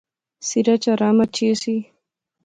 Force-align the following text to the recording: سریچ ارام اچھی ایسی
سریچ 0.47 0.83
ارام 0.91 1.17
اچھی 1.23 1.45
ایسی 1.49 1.75